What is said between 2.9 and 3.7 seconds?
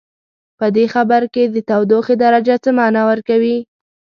ورکوي؟